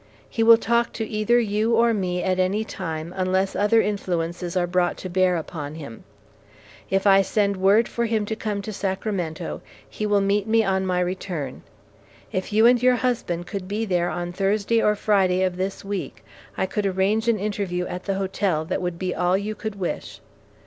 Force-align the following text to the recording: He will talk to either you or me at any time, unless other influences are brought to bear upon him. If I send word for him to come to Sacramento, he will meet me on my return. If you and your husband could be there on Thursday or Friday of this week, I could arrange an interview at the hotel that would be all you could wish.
He 0.27 0.41
will 0.41 0.57
talk 0.57 0.93
to 0.93 1.05
either 1.07 1.39
you 1.39 1.75
or 1.75 1.93
me 1.93 2.23
at 2.23 2.39
any 2.39 2.63
time, 2.63 3.13
unless 3.15 3.55
other 3.55 3.81
influences 3.83 4.57
are 4.57 4.65
brought 4.65 4.97
to 4.97 5.11
bear 5.11 5.35
upon 5.37 5.75
him. 5.75 6.03
If 6.89 7.05
I 7.05 7.21
send 7.21 7.55
word 7.55 7.87
for 7.87 8.07
him 8.07 8.25
to 8.25 8.35
come 8.35 8.63
to 8.63 8.73
Sacramento, 8.73 9.61
he 9.87 10.07
will 10.07 10.19
meet 10.19 10.47
me 10.47 10.63
on 10.63 10.87
my 10.87 10.99
return. 11.01 11.61
If 12.31 12.51
you 12.51 12.65
and 12.65 12.81
your 12.81 12.95
husband 12.95 13.45
could 13.45 13.67
be 13.67 13.85
there 13.85 14.09
on 14.09 14.33
Thursday 14.33 14.81
or 14.81 14.95
Friday 14.95 15.43
of 15.43 15.55
this 15.55 15.85
week, 15.85 16.25
I 16.57 16.65
could 16.65 16.87
arrange 16.87 17.27
an 17.27 17.37
interview 17.37 17.85
at 17.85 18.05
the 18.05 18.15
hotel 18.15 18.65
that 18.65 18.81
would 18.81 18.97
be 18.97 19.13
all 19.13 19.37
you 19.37 19.53
could 19.53 19.75
wish. 19.75 20.19